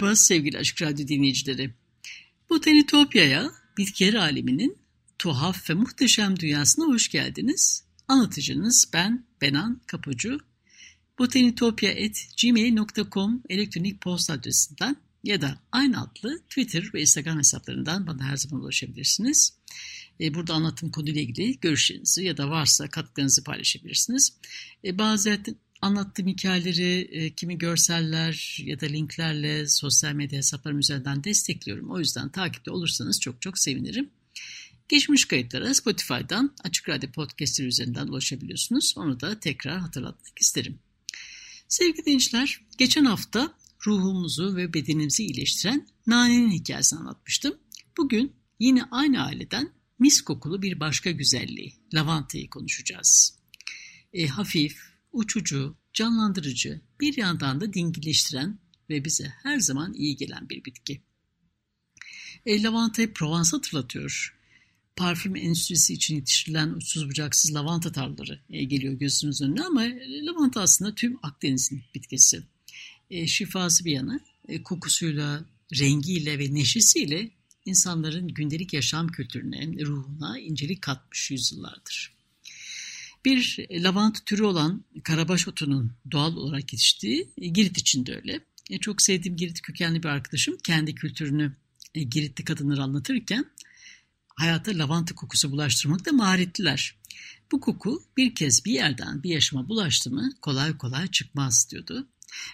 Merhaba 0.00 0.16
sevgili 0.16 0.58
Açık 0.58 0.82
Radyo 0.82 1.08
dinleyicileri. 1.08 1.74
Botanitopya'ya, 2.50 3.50
bitkiler 3.78 4.14
aleminin 4.14 4.78
tuhaf 5.18 5.70
ve 5.70 5.74
muhteşem 5.74 6.38
dünyasına 6.38 6.86
hoş 6.86 7.08
geldiniz. 7.08 7.84
Anlatıcınız 8.08 8.90
ben 8.92 9.26
Benan 9.40 9.80
Kapucu. 9.86 10.38
botanitopya.gmail.com 11.18 13.42
elektronik 13.48 14.00
posta 14.00 14.32
adresinden 14.32 14.96
ya 15.24 15.40
da 15.40 15.58
aynı 15.72 16.02
adlı 16.02 16.38
Twitter 16.48 16.90
ve 16.94 17.00
Instagram 17.00 17.38
hesaplarından 17.38 18.06
bana 18.06 18.24
her 18.24 18.36
zaman 18.36 18.62
ulaşabilirsiniz. 18.62 19.58
E, 20.20 20.34
burada 20.34 20.54
anlatım 20.54 20.90
konuyla 20.90 21.20
ilgili 21.20 21.60
görüşlerinizi 21.60 22.24
ya 22.24 22.36
da 22.36 22.50
varsa 22.50 22.88
katkılarınızı 22.88 23.44
paylaşabilirsiniz. 23.44 24.32
E, 24.84 24.98
bazen 24.98 25.44
Anlattığım 25.82 26.26
hikayeleri 26.26 27.00
e, 27.00 27.34
kimi 27.34 27.58
görseller 27.58 28.58
ya 28.64 28.80
da 28.80 28.86
linklerle 28.86 29.68
sosyal 29.68 30.12
medya 30.12 30.38
hesaplarım 30.38 30.78
üzerinden 30.78 31.24
destekliyorum. 31.24 31.90
O 31.90 31.98
yüzden 31.98 32.28
takipte 32.28 32.70
olursanız 32.70 33.20
çok 33.20 33.42
çok 33.42 33.58
sevinirim. 33.58 34.10
Geçmiş 34.88 35.24
kayıtlara 35.24 35.74
Spotify'dan 35.74 36.54
Açık 36.64 36.88
Radyo 36.88 37.10
Podcast'leri 37.10 37.68
üzerinden 37.68 38.06
ulaşabiliyorsunuz. 38.06 38.94
Onu 38.96 39.20
da 39.20 39.40
tekrar 39.40 39.78
hatırlatmak 39.78 40.38
isterim. 40.38 40.78
Sevgili 41.68 42.04
dinleyiciler, 42.04 42.60
geçen 42.78 43.04
hafta 43.04 43.54
ruhumuzu 43.86 44.56
ve 44.56 44.74
bedenimizi 44.74 45.24
iyileştiren 45.24 45.88
nanenin 46.06 46.50
hikayesini 46.50 46.98
anlatmıştım. 46.98 47.54
Bugün 47.96 48.32
yine 48.58 48.82
aynı 48.90 49.24
aileden 49.24 49.72
mis 49.98 50.20
kokulu 50.20 50.62
bir 50.62 50.80
başka 50.80 51.10
güzelliği, 51.10 51.72
lavantayı 51.94 52.50
konuşacağız. 52.50 53.38
E, 54.12 54.26
hafif, 54.26 54.89
uçucu, 55.12 55.76
canlandırıcı, 55.92 56.80
bir 57.00 57.16
yandan 57.16 57.60
da 57.60 57.72
dingileştiren 57.72 58.58
ve 58.90 59.04
bize 59.04 59.32
her 59.42 59.58
zaman 59.58 59.94
iyi 59.94 60.16
gelen 60.16 60.48
bir 60.48 60.64
bitki. 60.64 61.00
E, 62.46 62.62
lavantayı 62.62 63.12
Provence 63.12 63.50
hatırlatıyor. 63.50 64.36
Parfüm 64.96 65.36
endüstrisi 65.36 65.94
için 65.94 66.14
yetiştirilen 66.16 66.68
uçsuz 66.68 67.08
bucaksız 67.08 67.54
lavanta 67.54 67.92
tarlaları 67.92 68.40
e, 68.50 68.64
geliyor 68.64 68.94
gözünüz 68.94 69.42
önüne 69.42 69.62
ama 69.62 69.84
lavanta 70.06 70.60
aslında 70.60 70.94
tüm 70.94 71.18
Akdeniz'in 71.22 71.82
bitkisi. 71.94 72.42
E, 73.10 73.26
şifası 73.26 73.84
bir 73.84 73.92
yana, 73.92 74.20
e, 74.48 74.62
kokusuyla, 74.62 75.44
rengiyle 75.78 76.38
ve 76.38 76.54
neşesiyle 76.54 77.30
insanların 77.64 78.28
gündelik 78.28 78.72
yaşam 78.72 79.08
kültürüne, 79.08 79.84
ruhuna 79.84 80.38
incelik 80.38 80.82
katmış 80.82 81.30
yüzyıllardır. 81.30 82.19
Bir 83.24 83.66
lavanta 83.70 84.24
türü 84.24 84.42
olan 84.42 84.84
karabaş 85.04 85.48
otunun 85.48 85.92
doğal 86.10 86.36
olarak 86.36 86.72
yetiştiği 86.72 87.30
e, 87.38 87.48
Girit 87.48 87.78
için 87.78 88.06
de 88.06 88.16
öyle. 88.16 88.40
E, 88.70 88.78
çok 88.78 89.02
sevdiğim 89.02 89.36
Girit 89.36 89.62
kökenli 89.62 90.02
bir 90.02 90.08
arkadaşım 90.08 90.56
kendi 90.64 90.94
kültürünü 90.94 91.56
e, 91.94 92.02
Giritli 92.02 92.44
kadınları 92.44 92.82
anlatırken 92.82 93.44
hayata 94.36 94.70
lavanta 94.74 95.14
kokusu 95.14 95.52
bulaştırmakta 95.52 96.12
maharetliler. 96.12 96.96
Bu 97.52 97.60
koku 97.60 98.02
bir 98.16 98.34
kez 98.34 98.64
bir 98.64 98.72
yerden 98.72 99.22
bir 99.22 99.30
yaşama 99.30 99.68
bulaştı 99.68 100.10
mı 100.10 100.32
kolay 100.42 100.78
kolay 100.78 101.06
çıkmaz 101.08 101.68
diyordu. 101.70 102.08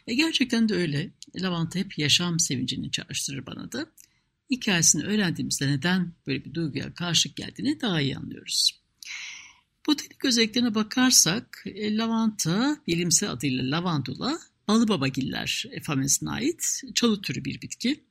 E 0.06 0.15
gerçekten 0.15 0.69
de 0.69 0.75
öyle. 0.75 1.10
Lavanta 1.37 1.78
hep 1.78 1.98
yaşam 1.98 2.41
sevincini 2.41 2.91
çağrıştırır 2.91 3.47
bana 3.47 3.72
da. 3.72 3.87
Hikayesini 4.50 5.04
öğrendiğimizde 5.04 5.66
neden 5.66 6.12
böyle 6.27 6.44
bir 6.44 6.54
duyguya 6.54 6.94
karşılık 6.94 7.37
geldiğini 7.37 7.81
daha 7.81 8.00
iyi 8.00 8.16
anlıyoruz. 8.16 8.85
Botanik 9.86 10.24
özelliklerine 10.24 10.74
bakarsak 10.74 11.62
e, 11.66 11.97
lavanta 11.97 12.76
bilimsel 12.86 13.30
adıyla 13.30 13.76
lavandula 13.76 14.38
balıbabagiller 14.69 15.64
familesine 15.82 16.30
ait 16.30 16.82
çalı 16.94 17.22
türü 17.22 17.44
bir 17.44 17.62
bitki. 17.62 18.04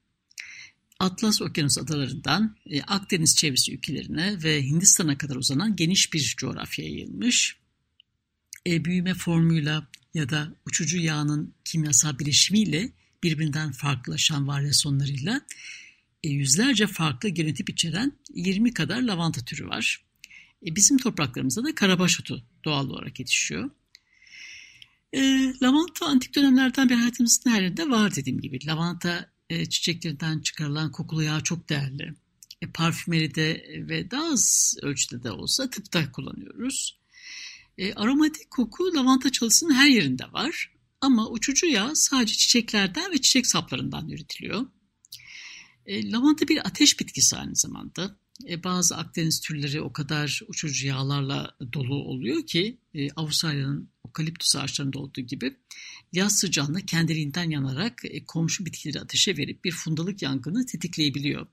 Atlas 0.99 1.41
Okyanus 1.41 1.77
adalarından 1.77 2.55
e, 2.65 2.81
Akdeniz 2.81 3.35
çevresi 3.35 3.73
ülkelerine 3.73 4.43
ve 4.43 4.63
Hindistan'a 4.63 5.17
kadar 5.17 5.35
uzanan 5.35 5.75
geniş 5.75 6.13
bir 6.13 6.35
coğrafyaya 6.37 6.91
yayılmış. 6.91 7.57
E, 8.67 8.85
büyüme 8.85 9.13
formuyla 9.13 9.87
ya 10.13 10.29
da 10.29 10.55
uçucu 10.65 10.97
yağının 10.97 11.53
kimyasal 11.65 12.19
bileşimiyle 12.19 12.91
birbirinden 13.23 13.71
farklılaşan 13.71 14.47
varyasyonlarıyla 14.47 15.41
e, 16.23 16.29
yüzlerce 16.29 16.87
farklı 16.87 17.29
genotip 17.29 17.69
içeren 17.69 18.11
20 18.35 18.73
kadar 18.73 19.01
lavanta 19.01 19.45
türü 19.45 19.67
var. 19.67 20.04
E, 20.65 20.75
bizim 20.75 20.97
topraklarımızda 20.97 21.63
da 21.63 21.75
karabaş 21.75 22.19
otu 22.19 22.43
doğal 22.65 22.89
olarak 22.89 23.19
yetişiyor. 23.19 23.69
E, 25.13 25.53
lavanta 25.63 26.05
antik 26.05 26.35
dönemlerden 26.35 26.89
beri 26.89 26.97
hayatımızın 26.97 27.49
her 27.49 27.61
yerinde 27.61 27.89
var 27.89 28.15
dediğim 28.15 28.41
gibi. 28.41 28.67
Lavanta 28.67 29.31
e, 29.49 29.65
çiçeklerinden 29.65 30.39
çıkarılan 30.39 30.91
kokulu 30.91 31.23
yağ 31.23 31.41
çok 31.41 31.69
değerli. 31.69 32.13
E, 32.61 32.67
parfümeride 32.67 33.65
ve 33.77 34.11
daha 34.11 34.25
az 34.25 34.75
ölçüde 34.81 35.23
de 35.23 35.31
olsa 35.31 35.69
tıpta 35.69 36.11
kullanıyoruz. 36.11 36.99
E, 37.77 37.93
aromatik 37.93 38.51
koku 38.51 38.95
lavanta 38.95 39.31
çalısının 39.31 39.73
her 39.73 39.87
yerinde 39.87 40.31
var. 40.31 40.71
Ama 41.01 41.29
uçucu 41.29 41.67
yağ 41.67 41.95
sadece 41.95 42.33
çiçeklerden 42.33 43.11
ve 43.11 43.21
çiçek 43.21 43.47
saplarından 43.47 44.09
üretiliyor. 44.09 44.65
E, 45.85 46.11
lavanta 46.11 46.47
bir 46.47 46.67
ateş 46.67 46.99
bitkisi 46.99 47.37
aynı 47.37 47.55
zamanda. 47.55 48.17
E, 48.49 48.63
bazı 48.63 48.97
Akdeniz 48.97 49.39
türleri 49.39 49.81
o 49.81 49.93
kadar 49.93 50.41
uçucu 50.47 50.87
yağlarla 50.87 51.55
dolu 51.73 51.95
oluyor 51.95 52.45
ki 52.45 52.77
e, 52.93 53.11
Avustralya'nın 53.11 53.89
okaliptüs 54.03 54.55
ağaçlarında 54.55 54.99
olduğu 54.99 55.21
gibi 55.21 55.55
yaz 56.13 56.39
sıcağında 56.39 56.85
kendiliğinden 56.85 57.49
yanarak 57.49 58.01
e, 58.03 58.25
komşu 58.25 58.65
bitkileri 58.65 58.99
ateşe 58.99 59.37
verip 59.37 59.65
bir 59.65 59.71
fundalık 59.71 60.21
yangını 60.21 60.65
tetikleyebiliyor. 60.65 61.47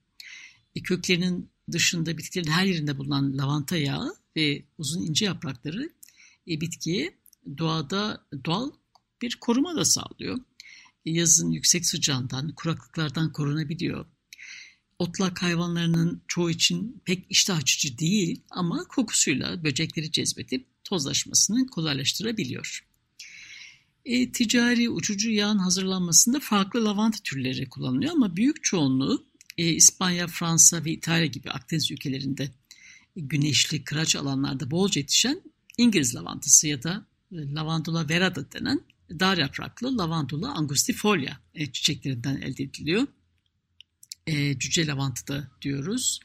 E, 0.77 0.83
köklerinin 0.83 1.51
dışında 1.73 2.19
bitkilerin 2.19 2.51
her 2.51 2.67
yerinde 2.67 2.99
bulunan 2.99 3.39
lavanta 3.39 3.77
yağı 3.77 4.17
ve 4.37 4.65
uzun 4.79 5.03
ince 5.03 5.25
yaprakları 5.25 5.91
e, 6.49 6.61
bitkiye 6.61 7.19
doğada 7.59 8.27
doğal 8.45 8.71
bir 9.23 9.37
koruma 9.41 9.77
da 9.77 9.85
sağlıyor. 9.85 10.41
E, 11.07 11.11
yazın 11.11 11.51
yüksek 11.51 11.87
sıcağından, 11.87 12.53
kuraklıklardan 12.55 13.33
korunabiliyor 13.33 14.07
otlak 15.03 15.43
hayvanlarının 15.43 16.23
çoğu 16.29 16.51
için 16.51 17.03
pek 17.05 17.27
iştah 17.31 17.57
açıcı 17.57 17.99
değil 17.99 18.41
ama 18.51 18.85
kokusuyla 18.85 19.65
böcekleri 19.65 20.13
cezbedip 20.13 20.67
tozlaşmasını 20.85 21.67
kolaylaştırabiliyor. 21.67 22.87
E, 24.05 24.33
ticari 24.33 24.91
uçucu 24.91 25.31
yağın 25.31 25.59
hazırlanmasında 25.59 26.41
farklı 26.41 26.85
lavanta 26.85 27.19
türleri 27.25 27.69
kullanılıyor 27.69 28.13
ama 28.13 28.37
büyük 28.37 28.65
çoğunluğu 28.65 29.25
e, 29.59 29.69
İspanya, 29.69 30.27
Fransa 30.27 30.85
ve 30.85 30.91
İtalya 30.91 31.27
gibi 31.27 31.51
Akdeniz 31.51 31.91
ülkelerinde 31.91 32.51
güneşli 33.17 33.85
kıraç 33.85 34.17
alanlarda 34.17 34.71
bolca 34.71 35.01
yetişen 35.01 35.43
İngiliz 35.79 36.15
lavantası 36.15 36.69
ya 36.69 36.83
da 36.83 37.07
e, 37.33 37.37
lavandula 37.55 38.09
verada 38.09 38.53
denen 38.53 38.81
dar 39.11 39.39
yapraklı 39.39 39.99
lavandula 39.99 40.55
angustifolia 40.55 41.33
e, 41.55 41.73
çiçeklerinden 41.73 42.37
elde 42.37 42.63
ediliyor 42.63 43.07
e, 44.27 44.59
cüce 44.59 44.87
lavantı 44.87 45.51
diyoruz. 45.63 46.21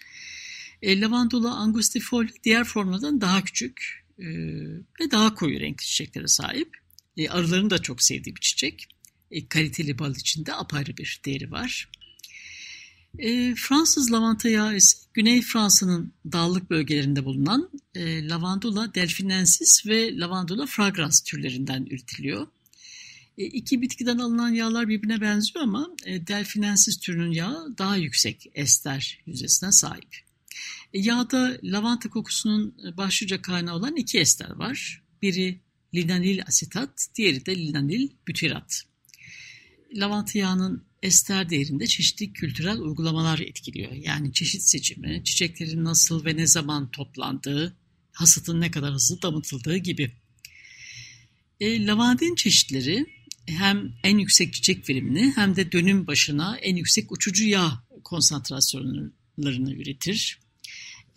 E, 0.82 1.02
lavandula 1.02 1.56
angustifoli 1.56 2.30
diğer 2.44 2.64
formlardan 2.64 3.22
daha 3.22 3.44
küçük 3.44 4.06
e, 4.20 4.26
ve 5.02 5.12
daha 5.12 5.36
koyu 5.36 5.60
renkli 5.60 5.86
çiçeklere 5.86 6.28
sahip. 6.28 6.78
E, 7.18 7.30
arıların 7.30 7.70
da 7.70 7.82
çok 7.82 8.04
sevdiği 8.04 8.36
bir 8.36 8.42
çiçek. 8.42 8.88
E, 9.32 9.48
kaliteli 9.48 10.00
bal 10.00 10.16
içinde 10.16 10.54
apayrı 10.54 10.98
bir 10.98 11.22
değeri 11.26 11.52
var. 11.52 11.90
E, 13.20 13.56
Fransız 13.56 14.12
lavanta 14.12 14.50
yağı 14.50 14.76
ise 14.76 14.98
Güney 15.14 15.42
Fransa'nın 15.42 16.14
dağlık 16.32 16.70
bölgelerinde 16.70 17.26
bulunan 17.26 17.70
e, 17.96 18.28
Lavandula 18.28 18.94
delfinensis 18.96 19.88
ve 19.88 20.18
Lavandula 20.18 20.66
fragrans 20.66 21.22
türlerinden 21.22 21.86
üretiliyor. 21.86 22.48
E, 23.38 23.46
iki 23.46 23.82
bitkiden 23.82 24.18
alınan 24.18 24.50
yağlar 24.50 24.88
birbirine 24.88 25.22
benziyor 25.22 25.64
ama 25.64 25.96
e, 26.06 26.28
delfinensis 26.28 27.00
türünün 27.00 27.32
yağı 27.32 27.78
daha 27.78 27.98
yüksek 27.98 28.52
ester 28.54 29.20
yüzdesine 29.26 29.72
sahip. 29.72 30.18
E, 30.94 31.00
yağda 31.00 31.58
lavanta 31.64 32.10
kokusunun 32.10 32.76
başlıca 32.98 33.42
kaynağı 33.42 33.76
olan 33.76 33.96
iki 33.96 34.20
ester 34.20 34.50
var. 34.50 35.04
Biri 35.22 35.60
linanil 35.96 36.44
asetat, 36.48 37.08
diğeri 37.16 37.46
de 37.46 37.56
linanil 37.56 38.10
bütirat. 38.28 38.84
Lavanta 39.94 40.40
yağının 40.40 40.84
ester 41.04 41.50
değerinde 41.50 41.88
çeşitli 41.88 42.34
kültürel 42.34 42.80
uygulamalar 42.80 43.40
etkiliyor. 43.40 43.92
Yani 43.92 44.34
çeşit 44.34 44.62
seçimi, 44.62 45.24
çiçeklerin 45.24 45.84
nasıl 45.84 46.26
ve 46.26 46.36
ne 46.36 46.48
zaman 46.48 46.92
toplandığı, 46.92 47.78
hasatın 48.12 48.62
ne 48.62 48.72
kadar 48.72 48.94
hızlı 48.94 49.22
damıtıldığı 49.22 49.78
gibi. 49.78 50.12
E, 51.60 51.86
lavandin 51.86 52.36
çeşitleri 52.36 53.17
hem 53.48 53.94
en 54.04 54.18
yüksek 54.18 54.54
çiçek 54.54 54.90
verimini 54.90 55.34
hem 55.36 55.56
de 55.56 55.72
dönüm 55.72 56.08
başına 56.08 56.58
en 56.58 56.76
yüksek 56.76 57.12
uçucu 57.12 57.48
yağ 57.48 57.84
konsantrasyonlarını 58.04 59.74
üretir. 59.74 60.40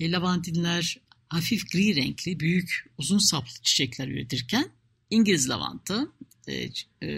E, 0.00 0.10
lavandinler 0.10 1.00
hafif 1.28 1.70
gri 1.72 1.96
renkli, 1.96 2.40
büyük, 2.40 2.86
uzun 2.98 3.18
saplı 3.18 3.52
çiçekler 3.62 4.08
üretirken 4.08 4.70
İngiliz 5.10 5.48
lavanta 5.48 6.08
e, 6.48 6.70
e, 7.02 7.08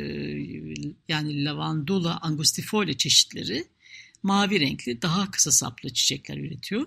yani 1.08 1.44
lavandula 1.44 2.18
angustifolia 2.20 2.96
çeşitleri 2.96 3.64
mavi 4.22 4.60
renkli, 4.60 5.02
daha 5.02 5.30
kısa 5.30 5.52
saplı 5.52 5.92
çiçekler 5.92 6.36
üretiyor. 6.36 6.86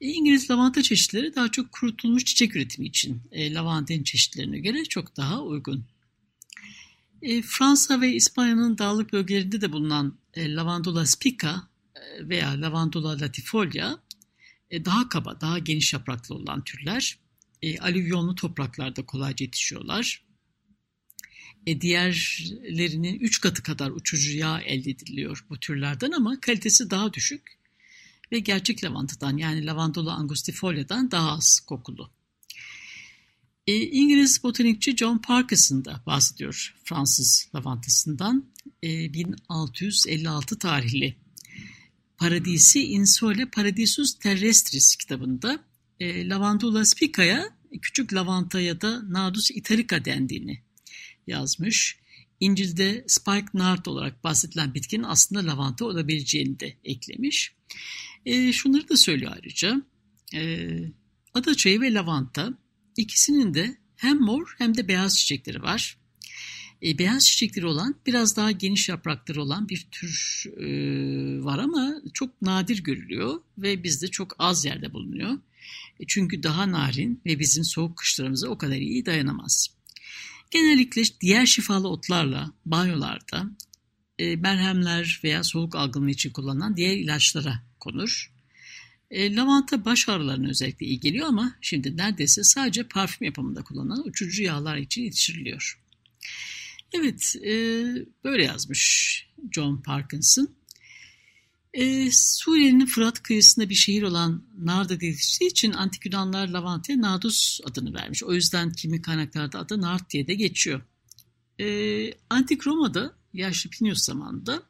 E, 0.00 0.08
İngiliz 0.08 0.50
lavanta 0.50 0.82
çeşitleri 0.82 1.34
daha 1.34 1.50
çok 1.50 1.72
kurutulmuş 1.72 2.24
çiçek 2.24 2.56
üretimi 2.56 2.86
için 2.86 3.22
e, 3.32 3.54
lavandin 3.54 4.02
çeşitlerine 4.02 4.58
göre 4.58 4.84
çok 4.84 5.16
daha 5.16 5.42
uygun. 5.42 5.84
E, 7.22 7.42
Fransa 7.42 8.00
ve 8.00 8.12
İspanya'nın 8.12 8.78
dağlık 8.78 9.12
bölgelerinde 9.12 9.60
de 9.60 9.72
bulunan 9.72 10.18
e, 10.34 10.54
Lavandula 10.54 11.06
spica 11.06 11.68
e, 11.94 12.28
veya 12.28 12.60
Lavandula 12.60 13.20
latifolia 13.20 13.98
e, 14.70 14.84
daha 14.84 15.08
kaba, 15.08 15.40
daha 15.40 15.58
geniş 15.58 15.92
yapraklı 15.92 16.34
olan 16.34 16.64
türler. 16.64 17.18
E, 17.62 17.78
alüvyonlu 17.78 18.34
topraklarda 18.34 19.06
kolayca 19.06 19.44
yetişiyorlar. 19.44 20.26
E, 21.66 21.80
diğerlerinin 21.80 23.18
üç 23.20 23.40
katı 23.40 23.62
kadar 23.62 23.90
uçucu 23.90 24.36
yağ 24.36 24.60
elde 24.60 24.90
ediliyor 24.90 25.44
bu 25.50 25.60
türlerden 25.60 26.10
ama 26.10 26.40
kalitesi 26.40 26.90
daha 26.90 27.12
düşük 27.12 27.58
ve 28.32 28.38
gerçek 28.38 28.84
lavantadan 28.84 29.36
yani 29.36 29.66
Lavandula 29.66 30.14
angustifolia'dan 30.14 31.10
daha 31.10 31.32
az 31.32 31.60
kokulu. 31.66 32.15
E, 33.66 33.76
İngiliz 33.76 34.42
botanikçi 34.42 34.96
John 34.96 35.18
Parkinson 35.18 35.84
da 35.84 36.02
bahsediyor 36.06 36.74
Fransız 36.84 37.48
lavantasından. 37.54 38.44
E, 38.82 39.12
1656 39.12 40.58
tarihli 40.58 41.16
Paradisi 42.18 42.82
Insole 42.84 43.46
Paradisus 43.46 44.18
Terrestris 44.18 44.96
kitabında 44.96 45.64
e, 46.00 46.28
Lavandula 46.28 46.84
spica'ya 46.84 47.56
küçük 47.82 48.14
lavanta 48.14 48.60
ya 48.60 48.80
da 48.80 49.12
Nadus 49.12 49.50
italica 49.50 50.04
dendiğini 50.04 50.62
yazmış. 51.26 51.98
İncil'de 52.40 53.04
spike 53.06 53.46
nard 53.54 53.86
olarak 53.86 54.24
bahsedilen 54.24 54.74
bitkinin 54.74 55.02
aslında 55.02 55.46
lavanta 55.46 55.84
olabileceğini 55.84 56.60
de 56.60 56.76
eklemiş. 56.84 57.54
E, 58.26 58.52
şunları 58.52 58.88
da 58.88 58.96
söylüyor 58.96 59.32
ayrıca. 59.34 59.82
E, 60.34 60.68
adaçayı 61.34 61.80
ve 61.80 61.94
lavanta 61.94 62.58
ikisinin 62.96 63.54
de 63.54 63.76
hem 63.96 64.20
mor 64.20 64.54
hem 64.58 64.76
de 64.76 64.88
beyaz 64.88 65.18
çiçekleri 65.18 65.62
var. 65.62 65.98
E, 66.82 66.98
beyaz 66.98 67.26
çiçekleri 67.26 67.66
olan 67.66 67.94
biraz 68.06 68.36
daha 68.36 68.50
geniş 68.50 68.88
yaprakları 68.88 69.42
olan 69.42 69.68
bir 69.68 69.86
tür 69.90 70.44
e, 70.56 70.64
var 71.44 71.58
ama 71.58 71.94
çok 72.14 72.42
nadir 72.42 72.82
görülüyor 72.82 73.40
ve 73.58 73.82
bizde 73.82 74.08
çok 74.08 74.36
az 74.38 74.64
yerde 74.64 74.92
bulunuyor. 74.92 75.38
E, 76.00 76.06
çünkü 76.06 76.42
daha 76.42 76.72
narin 76.72 77.20
ve 77.26 77.38
bizim 77.38 77.64
soğuk 77.64 77.96
kışlarımıza 77.96 78.48
o 78.48 78.58
kadar 78.58 78.76
iyi 78.76 79.06
dayanamaz. 79.06 79.68
Genellikle 80.50 81.02
diğer 81.20 81.46
şifalı 81.46 81.88
otlarla 81.88 82.52
banyolarda 82.66 83.50
e, 84.18 84.36
merhemler 84.36 85.20
veya 85.24 85.44
soğuk 85.44 85.74
algınlığı 85.74 86.10
için 86.10 86.30
kullanılan 86.30 86.76
diğer 86.76 86.96
ilaçlara 86.96 87.62
konur. 87.80 88.35
E, 89.10 89.36
lavanta 89.36 89.84
baş 89.84 90.08
ağrılarına 90.08 90.48
özellikle 90.48 90.86
iyi 90.86 91.00
geliyor 91.00 91.26
ama 91.26 91.56
şimdi 91.60 91.96
neredeyse 91.96 92.44
sadece 92.44 92.82
parfüm 92.88 93.24
yapımında 93.24 93.62
kullanılan 93.62 94.08
uçucu 94.08 94.42
yağlar 94.42 94.76
için 94.76 95.02
yetiştiriliyor. 95.02 95.80
Evet, 96.92 97.36
e, 97.44 97.52
böyle 98.24 98.44
yazmış 98.44 99.26
John 99.52 99.76
Parkinson. 99.76 100.56
E, 101.74 102.10
Suriye'nin 102.12 102.86
Fırat 102.86 103.22
kıyısında 103.22 103.68
bir 103.68 103.74
şehir 103.74 104.02
olan 104.02 104.42
Narda 104.58 104.94
geliştiği 104.94 105.50
için 105.50 105.72
antik 105.72 106.06
Yunanlar 106.06 106.48
lavantaya 106.48 107.00
Nadus 107.00 107.60
adını 107.64 107.94
vermiş. 107.94 108.24
O 108.24 108.32
yüzden 108.32 108.72
kimi 108.72 109.02
kaynaklarda 109.02 109.58
adı 109.58 109.80
Nard 109.80 110.10
diye 110.10 110.26
de 110.26 110.34
geçiyor. 110.34 110.80
E, 111.60 111.66
antik 112.30 112.66
Roma'da 112.66 113.14
yaşlı 113.32 113.70
Plinius 113.70 114.04
zamanında 114.04 114.62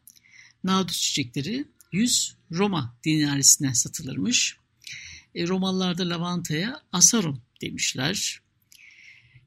Nadus 0.64 1.00
çiçekleri 1.00 1.64
100 1.96 2.36
Roma 2.52 2.96
dinarisine 3.04 3.74
satılırmış. 3.74 4.56
E, 5.34 5.48
Romalılar 5.48 5.98
da 5.98 6.08
lavantaya 6.08 6.82
asarum 6.92 7.42
demişler. 7.60 8.40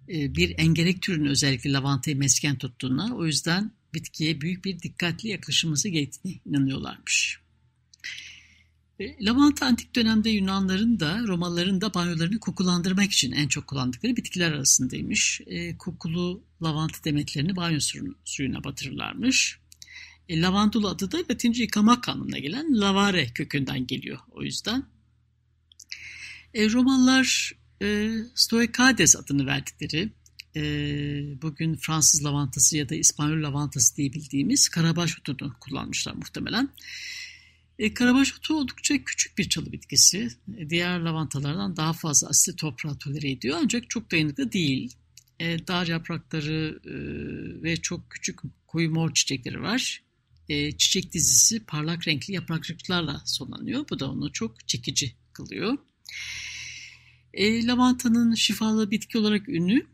E, 0.10 0.36
bir 0.36 0.56
engerek 0.57 1.01
türünün 1.01 1.30
özellikle 1.30 1.72
lavantayı 1.72 2.18
mesken 2.18 2.57
tuttuğuna 2.57 3.16
o 3.16 3.25
yüzden 3.25 3.72
bitkiye 3.94 4.42
büyük 4.42 4.66
bir 4.66 4.80
dikkatli 4.80 5.30
yaklaşılması 5.30 5.90
gerektiğine 5.90 6.40
inanıyorlarmış. 6.46 7.40
E, 9.00 9.25
lavanta 9.25 9.66
antik 9.66 9.96
dönemde 9.96 10.30
Yunanların 10.30 11.00
da 11.00 11.28
Romalıların 11.28 11.81
da 11.81 11.94
banyolarını 11.94 12.40
kokulandırmak 12.40 13.12
için 13.12 13.31
en 13.31 13.48
çok 13.48 13.68
kullandıkları 13.68 14.16
bitkiler 14.16 14.51
arasındaymış. 14.51 15.42
E, 15.48 15.78
kokulu 15.78 16.44
lavanta 16.63 17.04
demetlerini 17.04 17.56
banyo 17.56 17.80
suyuna 18.25 18.63
batırırlarmış. 18.63 19.59
E, 20.30 20.42
lavandula 20.42 20.90
adı 20.90 21.12
da 21.12 21.18
Latince 21.18 21.62
yıkamak 21.62 22.10
anlamına 22.10 22.40
gelen 22.40 22.80
lavare 22.81 23.28
kökünden 23.28 23.88
geliyor 23.88 24.20
o 24.31 24.44
yüzden. 24.44 24.84
E, 26.54 26.72
Romalılar 26.72 27.52
e, 27.81 28.12
Stoikades 28.36 29.16
adını 29.16 29.46
verdikleri 29.46 30.10
e, 30.56 30.62
bugün 31.42 31.75
Fransız 31.75 32.25
lavantası 32.25 32.77
ya 32.77 32.89
da 32.89 32.96
İspanyol 32.96 33.44
lavantası 33.44 33.98
diye 33.98 34.13
bildiğimiz 34.13 34.70
karabaş 34.70 35.20
otunu 35.20 35.53
kullanmışlar 35.60 36.13
muhtemelen. 36.13 36.70
E, 37.80 37.94
karabaş 37.94 38.34
otu 38.38 38.58
oldukça 38.58 39.03
küçük 39.03 39.38
bir 39.38 39.50
çalı 39.50 39.72
bitkisi. 39.72 40.30
E, 40.58 40.70
diğer 40.70 41.00
lavantalardan 41.00 41.77
daha 41.77 41.94
fazla 41.94 42.30
asit 42.30 42.58
toprağı 42.58 42.98
tolere 42.98 43.32
ediyor 43.32 43.58
ancak 43.63 43.89
çok 43.89 44.12
dayanıklı 44.12 44.51
değil. 44.51 44.96
E, 45.39 45.68
dar 45.68 45.88
yaprakları 45.88 46.80
e, 46.86 46.94
ve 47.63 47.77
çok 47.77 48.10
küçük 48.10 48.39
koyu 48.68 48.92
mor 48.92 49.13
çiçekleri 49.13 49.62
var. 49.62 50.09
E, 50.50 50.72
çiçek 50.72 51.13
dizisi 51.13 51.65
parlak 51.65 52.08
renkli 52.08 52.34
yaprakçıklarla 52.34 53.22
sonlanıyor. 53.25 53.86
Bu 53.89 54.00
da 54.00 54.12
onu 54.12 54.32
çok 54.32 54.68
çekici 54.68 55.15
kılıyor. 55.34 55.77
E, 57.34 57.65
lavantanın 57.65 58.36
şifalı 58.36 58.91
bitki 58.91 59.18
olarak 59.18 59.50
ünlü 59.50 59.88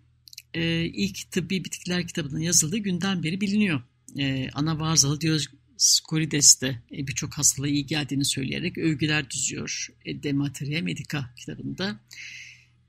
e, 0.54 0.86
ilk 0.86 1.32
tıbbi 1.32 1.66
bitkiler 1.66 2.08
kitabının 2.08 2.40
yazıldığı 2.40 2.78
günden 2.78 3.24
beri 3.24 3.42
biliniyor. 3.42 3.82
E, 4.18 4.50
Anavarzalı 4.54 5.22
Dioscorides 5.22 6.62
de 6.62 6.82
e, 6.92 7.08
birçok 7.08 7.34
hastalığa 7.34 7.70
iyi 7.70 7.86
geldiğini 7.86 8.26
söyleyerek 8.26 8.78
övgüler 8.78 9.30
düzüyor. 9.30 9.88
E, 10.06 10.24
De 10.24 10.34
Materia 10.34 10.82
Medica 10.82 11.34
kitabında. 11.38 12.00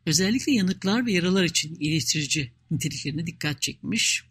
Özellikle 0.07 0.53
yanıklar 0.53 1.07
ve 1.07 1.13
yaralar 1.13 1.45
için 1.45 1.77
iyileştirici 1.81 2.53
niteliklerine 2.71 3.27
dikkat 3.27 3.63
çekmiş. 3.63 4.25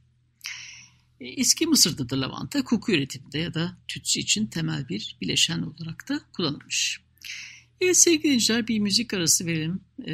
E, 1.19 1.27
eski 1.27 1.67
Mısır'da 1.67 2.09
da 2.09 2.21
lavanta 2.21 2.63
koku 2.63 2.91
üretiminde 2.91 3.39
ya 3.39 3.53
da 3.53 3.77
tütsü 3.87 4.19
için 4.19 4.47
temel 4.47 4.89
bir 4.89 5.17
bileşen 5.21 5.61
olarak 5.61 6.09
da 6.09 6.19
kullanılmış. 6.33 7.01
Evet 7.81 7.97
sevgili 7.97 8.23
dinleyiciler 8.23 8.67
bir 8.67 8.79
müzik 8.79 9.13
arası 9.13 9.45
verelim. 9.45 9.81
E, 10.07 10.13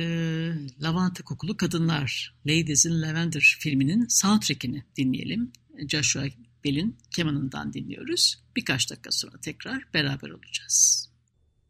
Lavanta 0.81 1.24
Kokulu 1.24 1.58
Kadınlar, 1.58 2.36
Ladies 2.48 2.86
in 2.86 3.01
Lavender 3.01 3.58
filminin 3.60 4.08
soundtrackini 4.08 4.84
dinleyelim. 4.98 5.51
Joshua 5.89 6.24
Bell'in 6.63 6.98
kemanından 7.12 7.74
dinliyoruz. 7.74 8.39
Birkaç 8.55 8.91
dakika 8.91 9.12
sonra 9.12 9.39
tekrar 9.41 9.93
beraber 9.93 10.29
olacağız. 10.29 11.10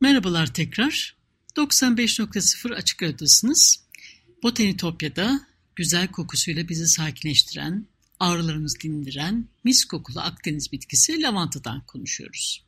Merhabalar 0.01 0.53
tekrar. 0.53 1.15
95.0 1.57 2.75
Açık 2.75 3.03
Radyo'dasınız. 3.03 3.83
Botanitopya'da 4.43 5.47
güzel 5.75 6.07
kokusuyla 6.07 6.69
bizi 6.69 6.87
sakinleştiren, 6.87 7.87
ağrılarımızı 8.21 8.79
dindiren 8.79 9.47
mis 9.63 9.85
kokulu 9.85 10.19
Akdeniz 10.19 10.71
bitkisi 10.71 11.21
lavantadan 11.21 11.85
konuşuyoruz. 11.85 12.63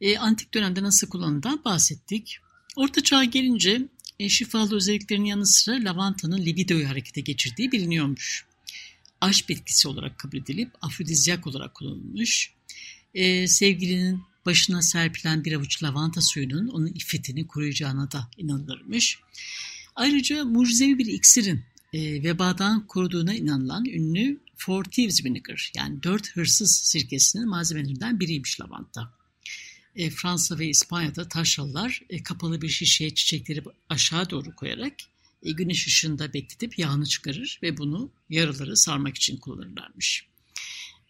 E, 0.00 0.18
antik 0.18 0.54
dönemde 0.54 0.82
nasıl 0.82 1.08
kullanıldığından 1.08 1.64
bahsettik. 1.64 2.38
Orta 2.76 3.02
çağ 3.02 3.24
gelince 3.24 3.88
e, 4.18 4.28
şifalı 4.28 4.76
özelliklerinin 4.76 5.26
yanı 5.26 5.46
sıra 5.46 5.84
lavantanın 5.84 6.38
libidoyu 6.38 6.88
harekete 6.88 7.20
geçirdiği 7.20 7.72
biliniyormuş. 7.72 8.46
aşk 9.20 9.48
bitkisi 9.48 9.88
olarak 9.88 10.18
kabul 10.18 10.38
edilip 10.38 10.70
afrodizyak 10.80 11.46
olarak 11.46 11.74
kullanılmış. 11.74 12.52
E, 13.14 13.48
sevgilinin 13.48 14.22
başına 14.46 14.82
serpilen 14.82 15.44
bir 15.44 15.52
avuç 15.52 15.82
lavanta 15.82 16.20
suyunun 16.20 16.68
onun 16.68 16.86
iffetini 16.86 17.46
koruyacağına 17.46 18.10
da 18.10 18.30
inanılırmış. 18.36 19.18
Ayrıca 19.96 20.44
mucizevi 20.44 20.98
bir 20.98 21.06
iksirin 21.06 21.64
e, 21.92 22.22
vebadan 22.22 22.86
koruduğuna 22.86 23.34
inanılan 23.34 23.84
ünlü 23.84 24.38
Four 24.58 24.84
Thieves 24.84 25.24
Vinegar 25.24 25.72
yani 25.76 26.02
dört 26.02 26.36
hırsız 26.36 26.80
sirkesinin 26.84 27.48
malzemelerinden 27.48 28.20
biriymiş 28.20 28.60
lavanta. 28.60 29.12
E, 29.94 30.10
Fransa 30.10 30.58
ve 30.58 30.66
İspanya'da 30.66 31.28
taşralılar 31.28 32.02
e, 32.10 32.22
kapalı 32.22 32.62
bir 32.62 32.68
şişeye 32.68 33.14
çiçekleri 33.14 33.62
aşağı 33.88 34.30
doğru 34.30 34.56
koyarak 34.56 34.94
e, 35.42 35.52
güneş 35.52 35.86
ışığında 35.86 36.32
bekletip 36.32 36.78
yağını 36.78 37.06
çıkarır 37.06 37.60
ve 37.62 37.78
bunu 37.78 38.10
yaraları 38.30 38.76
sarmak 38.76 39.16
için 39.16 39.36
kullanırlarmış. 39.36 40.26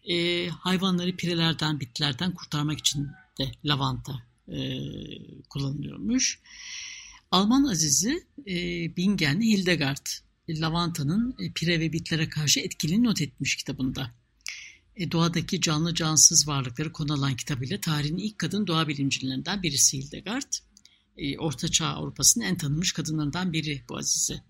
E, 0.09 0.47
hayvanları 0.47 1.15
pirelerden, 1.15 1.79
bitlerden 1.79 2.33
kurtarmak 2.33 2.79
için 2.79 3.07
de 3.39 3.51
lavanta 3.65 4.23
e, 4.47 4.57
kullanılıyormuş. 5.49 6.39
Alman 7.31 7.63
azizi 7.63 8.23
e, 8.47 8.55
Bingenli 8.97 9.45
Hildegard 9.45 10.07
lavantanın 10.49 11.35
e, 11.39 11.51
pire 11.51 11.79
ve 11.79 11.93
bitlere 11.93 12.29
karşı 12.29 12.59
etkili 12.59 13.03
not 13.03 13.21
etmiş 13.21 13.55
kitabında. 13.55 14.11
E, 14.95 15.11
doğadaki 15.11 15.61
canlı 15.61 15.95
cansız 15.95 16.47
varlıkları 16.47 16.91
konu 16.91 17.13
alan 17.13 17.35
kitabıyla 17.35 17.81
tarihin 17.81 18.17
ilk 18.17 18.37
kadın 18.37 18.67
doğa 18.67 18.87
bilimcilerinden 18.87 19.63
birisi 19.63 19.97
Hildegard. 19.97 20.53
E, 21.17 21.37
Orta 21.37 21.67
Çağ 21.67 21.87
Avrupa'sının 21.87 22.45
en 22.45 22.57
tanınmış 22.57 22.91
kadınlarından 22.91 23.53
biri 23.53 23.83
bu 23.89 23.97
azize. 23.97 24.43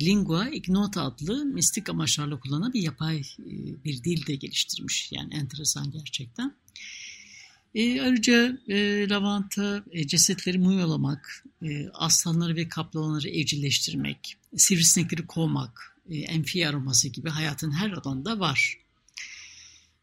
Lingua 0.00 0.48
Ignota 0.48 1.02
adlı 1.02 1.44
mistik 1.44 1.88
amaçlarla 1.88 2.40
kullanan 2.40 2.72
bir 2.72 2.82
yapay 2.82 3.20
e, 3.20 3.24
bir 3.84 4.04
dil 4.04 4.26
de 4.26 4.34
geliştirmiş. 4.34 5.08
Yani 5.12 5.34
enteresan 5.34 5.90
gerçekten. 5.90 6.56
E, 7.74 8.00
ayrıca 8.00 8.58
e, 8.68 9.08
lavanta 9.08 9.84
e, 9.90 10.06
cesetleri 10.06 10.58
mumyalamak, 10.58 11.44
e, 11.62 11.88
aslanları 11.88 12.56
ve 12.56 12.68
kaplanları 12.68 13.28
evcilleştirmek, 13.28 14.36
sivrisinekleri 14.56 15.26
kovmak, 15.26 15.96
e, 16.10 16.18
enfi 16.18 16.68
aroması 16.68 17.08
gibi 17.08 17.30
hayatın 17.30 17.70
her 17.70 17.90
alanında 17.90 18.38
var. 18.40 18.78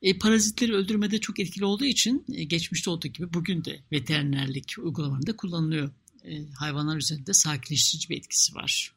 E, 0.01 0.17
parazitleri 0.17 0.73
öldürmede 0.73 1.19
çok 1.19 1.39
etkili 1.39 1.65
olduğu 1.65 1.85
için 1.85 2.25
e, 2.33 2.43
geçmişte 2.43 2.89
olduğu 2.89 3.07
gibi 3.07 3.33
bugün 3.33 3.65
de 3.65 3.79
veterinerlik 3.91 4.75
uygulamalarında 4.79 5.35
kullanılıyor. 5.35 5.91
E, 6.25 6.45
hayvanlar 6.59 6.97
üzerinde 6.97 7.33
sakinleştirici 7.33 8.09
bir 8.09 8.17
etkisi 8.17 8.55
var. 8.55 8.93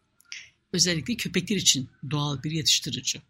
Özellikle 0.72 1.16
köpekler 1.16 1.56
için 1.56 1.88
doğal 2.10 2.42
bir 2.42 2.50
yatıştırıcı. 2.50 3.22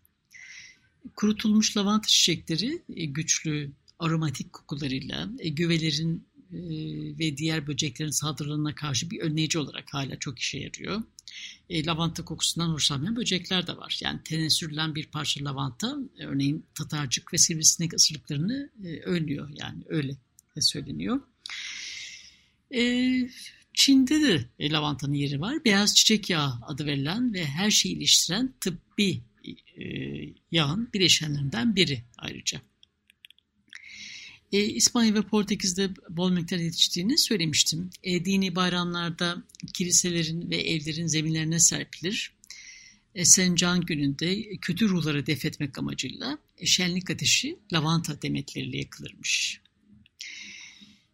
Kurutulmuş 1.16 1.76
lavanta 1.76 2.08
çiçekleri 2.08 2.82
e, 2.96 3.04
güçlü 3.04 3.70
aromatik 4.02 4.52
kokularıyla 4.52 5.28
e, 5.38 5.48
güvelerin 5.48 6.26
e, 6.52 6.58
ve 7.18 7.36
diğer 7.36 7.66
böceklerin 7.66 8.10
saldırılarına 8.10 8.74
karşı 8.74 9.10
bir 9.10 9.20
önleyici 9.20 9.58
olarak 9.58 9.94
hala 9.94 10.18
çok 10.18 10.38
işe 10.38 10.58
yarıyor. 10.58 11.02
E, 11.70 11.86
lavanta 11.86 12.24
kokusundan 12.24 12.68
hoşlanmayan 12.68 13.16
böcekler 13.16 13.66
de 13.66 13.76
var. 13.76 13.98
Yani 14.02 14.20
tene 14.24 14.50
sürülen 14.50 14.94
bir 14.94 15.06
parça 15.06 15.44
lavanta 15.44 15.96
örneğin 16.18 16.66
tatarcık 16.74 17.32
ve 17.32 17.38
sivrisinek 17.38 17.94
ısırıklarını 17.94 18.70
e, 18.84 19.00
önlüyor. 19.00 19.50
Yani 19.54 19.82
öyle 19.88 20.16
söyleniyor. 20.60 21.20
E, 22.74 23.12
Çin'de 23.74 24.20
de 24.20 24.44
e, 24.58 24.70
lavantanın 24.70 25.14
yeri 25.14 25.40
var. 25.40 25.64
Beyaz 25.64 25.94
çiçek 25.94 26.30
yağı 26.30 26.52
adı 26.66 26.86
verilen 26.86 27.34
ve 27.34 27.44
her 27.44 27.70
şeyi 27.70 27.96
iliştiren 27.96 28.54
tıbbi 28.60 29.22
e, 29.76 29.84
yağın 30.52 30.88
bileşenlerinden 30.94 31.76
biri 31.76 32.02
ayrıca. 32.18 32.60
E, 34.52 34.64
İspanya 34.64 35.14
ve 35.14 35.22
Portekiz'de 35.22 35.90
bol 36.10 36.30
miktar 36.30 36.58
yetiştiğini 36.58 37.18
söylemiştim. 37.18 37.90
E, 38.02 38.24
dini 38.24 38.56
bayramlarda 38.56 39.42
kiliselerin 39.74 40.50
ve 40.50 40.56
evlerin 40.56 41.06
zeminlerine 41.06 41.58
serpilir. 41.60 42.32
E, 43.14 43.24
Sencan 43.24 43.80
gününde 43.80 44.56
kötü 44.56 44.88
ruhları 44.88 45.26
defetmek 45.26 45.78
amacıyla 45.78 46.38
e, 46.58 46.66
şenlik 46.66 47.10
ateşi 47.10 47.58
lavanta 47.72 48.22
demetleriyle 48.22 48.78
yakılırmış. 48.78 49.60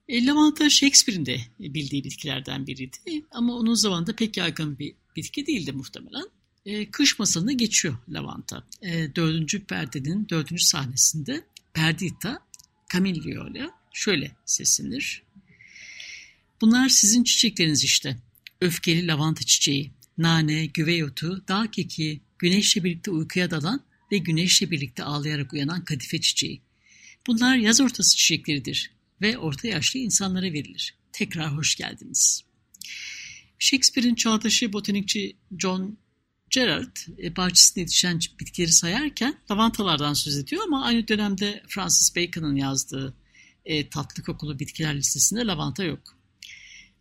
E, 0.08 0.26
lavanta 0.26 0.70
Shakespeare'in 0.70 1.26
de 1.26 1.40
bildiği 1.58 2.04
bitkilerden 2.04 2.66
biriydi 2.66 2.96
ama 3.30 3.54
onun 3.54 3.74
zamanında 3.74 4.16
pek 4.16 4.36
yaygın 4.36 4.78
bir 4.78 4.94
bitki 5.16 5.46
değildi 5.46 5.72
muhtemelen. 5.72 6.24
E, 6.66 6.90
kış 6.90 7.18
masalına 7.18 7.52
geçiyor 7.52 7.96
lavanta. 8.08 8.64
E, 8.82 9.14
dördüncü 9.16 9.64
perdenin 9.64 10.28
dördüncü 10.28 10.64
sahnesinde 10.64 11.44
Perdita 11.72 12.47
Camillio'yla 12.92 13.70
şöyle 13.92 14.36
seslenir. 14.46 15.22
Bunlar 16.60 16.88
sizin 16.88 17.24
çiçekleriniz 17.24 17.84
işte. 17.84 18.16
Öfkeli 18.60 19.06
lavanta 19.06 19.44
çiçeği, 19.44 19.92
nane, 20.18 20.66
güvey 20.66 21.04
otu, 21.04 21.44
dağ 21.48 21.70
keki, 21.70 22.20
güneşle 22.38 22.84
birlikte 22.84 23.10
uykuya 23.10 23.50
dalan 23.50 23.84
ve 24.12 24.18
güneşle 24.18 24.70
birlikte 24.70 25.04
ağlayarak 25.04 25.52
uyanan 25.52 25.84
kadife 25.84 26.20
çiçeği. 26.20 26.60
Bunlar 27.26 27.56
yaz 27.56 27.80
ortası 27.80 28.16
çiçekleridir 28.16 28.90
ve 29.22 29.38
orta 29.38 29.68
yaşlı 29.68 30.00
insanlara 30.00 30.52
verilir. 30.52 30.94
Tekrar 31.12 31.56
hoş 31.56 31.76
geldiniz. 31.76 32.44
Shakespeare'in 33.58 34.14
çağdaşı 34.14 34.72
botanikçi 34.72 35.36
John 35.58 35.98
Gerard 36.50 36.96
e, 37.22 37.36
bahçesinde 37.36 37.80
yetişen 37.80 38.20
bitkileri 38.40 38.72
sayarken 38.72 39.38
lavantalardan 39.50 40.14
söz 40.14 40.38
ediyor 40.38 40.62
ama 40.66 40.84
aynı 40.84 41.08
dönemde 41.08 41.62
Francis 41.68 42.16
Bacon'ın 42.16 42.56
yazdığı 42.56 43.14
e, 43.64 43.88
tatlı 43.88 44.22
kokulu 44.22 44.58
bitkiler 44.58 44.96
listesinde 44.96 45.46
lavanta 45.46 45.84
yok. 45.84 46.00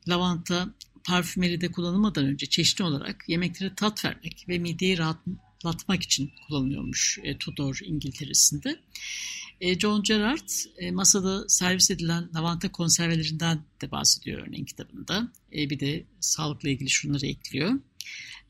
Lavanta 0.09 0.73
parfümeride 1.03 1.71
kullanılmadan 1.71 2.25
önce 2.25 2.45
çeşitli 2.45 2.83
olarak 2.83 3.29
yemeklere 3.29 3.75
tat 3.75 4.05
vermek 4.05 4.45
ve 4.49 4.59
mideyi 4.59 4.97
rahatlatmak 4.97 6.03
için 6.03 6.31
kullanılıyormuş 6.47 7.19
e, 7.23 7.37
Tudor 7.37 7.79
İngiltere'sinde. 7.83 8.79
E, 9.61 9.79
John 9.79 10.03
Gerard 10.03 10.49
e, 10.77 10.91
masada 10.91 11.49
servis 11.49 11.91
edilen 11.91 12.29
lavanta 12.35 12.71
konservelerinden 12.71 13.61
de 13.81 13.91
bahsediyor 13.91 14.47
örneğin 14.47 14.65
kitabında. 14.65 15.31
E, 15.53 15.69
bir 15.69 15.79
de 15.79 16.05
sağlıkla 16.19 16.69
ilgili 16.69 16.89
şunları 16.89 17.25
ekliyor. 17.25 17.79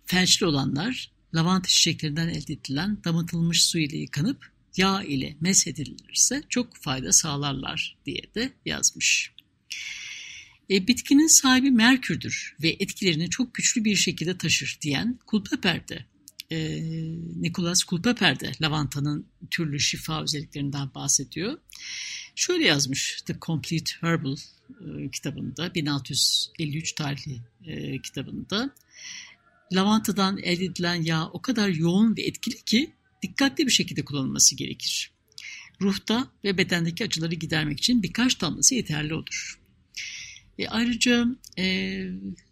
Felçli 0.08 0.46
olanlar 0.46 1.12
lavanta 1.36 1.68
çiçeklerinden 1.68 2.28
elde 2.28 2.54
edilen 2.54 2.98
damıtılmış 3.04 3.66
su 3.66 3.80
ile 3.80 3.98
yıkanıp 3.98 4.52
yağ 4.78 5.04
ile 5.04 5.38
meshedilirse 5.42 6.44
çok 6.50 6.76
fayda 6.76 7.12
sağlarlar 7.12 7.98
diye 8.06 8.22
de 8.36 8.54
yazmış. 8.66 9.32
E, 10.70 10.88
bitkinin 10.88 11.28
sahibi 11.28 11.72
Merkür'dür 11.72 12.56
ve 12.64 12.70
etkilerini 12.80 13.30
çok 13.30 13.54
güçlü 13.54 13.84
bir 13.84 13.96
şekilde 13.96 14.38
taşır 14.38 14.78
diyen 14.82 15.20
Kulpeper 15.26 15.88
de 15.88 16.06
e, 16.52 16.82
Nicholas 17.42 17.84
Culpeper 17.84 18.40
de 18.40 18.52
lavantanın 18.62 19.26
türlü 19.52 19.80
şifa 19.80 20.24
özelliklerinden 20.24 20.94
bahsediyor. 20.96 21.58
Şöyle 22.36 22.66
yazmış 22.66 23.22
The 23.26 23.36
Complete 23.42 23.92
Herbal 24.02 24.36
e, 24.70 25.10
kitabında 25.12 25.76
1653 25.76 26.94
tarihli 26.94 27.42
e, 27.66 28.02
kitabında 28.02 28.74
lavantadan 29.72 30.38
elde 30.38 30.66
edilen 30.66 31.04
yağ 31.04 31.26
o 31.28 31.42
kadar 31.42 31.70
yoğun 31.70 32.18
ve 32.18 32.22
etkili 32.22 32.62
ki 32.62 32.94
dikkatli 33.24 33.66
bir 33.66 33.72
şekilde 33.72 34.06
kullanılması 34.06 34.56
gerekir. 34.56 35.12
Ruhta 35.82 36.28
ve 36.44 36.58
bedendeki 36.58 37.06
acıları 37.06 37.36
gidermek 37.36 37.80
için 37.80 38.04
birkaç 38.04 38.42
damlası 38.42 38.76
yeterli 38.76 39.14
olur. 39.14 39.60
E, 40.60 40.68
ayrıca 40.68 41.26
e, 41.58 41.98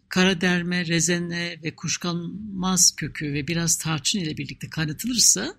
kara 0.08 0.40
rezene 0.86 1.56
ve 1.62 1.76
kuşkanmaz 1.76 2.96
kökü 2.96 3.32
ve 3.32 3.48
biraz 3.48 3.78
tarçın 3.78 4.18
ile 4.18 4.36
birlikte 4.36 4.70
kaynatılırsa 4.70 5.56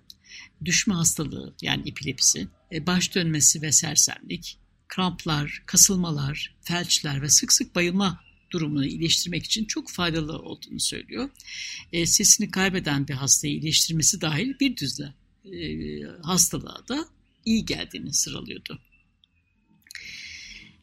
düşme 0.64 0.94
hastalığı 0.94 1.54
yani 1.62 1.88
epilepsi, 1.88 2.48
e, 2.72 2.86
baş 2.86 3.14
dönmesi 3.14 3.62
ve 3.62 3.72
sersemlik, 3.72 4.58
kramplar, 4.88 5.62
kasılmalar, 5.66 6.56
felçler 6.62 7.22
ve 7.22 7.28
sık 7.28 7.52
sık 7.52 7.74
bayılma 7.74 8.20
durumunu 8.50 8.86
iyileştirmek 8.86 9.44
için 9.44 9.64
çok 9.64 9.90
faydalı 9.90 10.38
olduğunu 10.38 10.80
söylüyor. 10.80 11.30
E, 11.92 12.06
sesini 12.06 12.50
kaybeden 12.50 13.08
bir 13.08 13.14
hastayı 13.14 13.54
iyileştirmesi 13.54 14.20
dahil 14.20 14.54
bir 14.60 14.76
düzle 14.76 15.14
e, 15.44 16.02
hastalığa 16.22 16.88
da 16.88 17.08
iyi 17.44 17.64
geldiğini 17.64 18.14
sıralıyordu. 18.14 18.80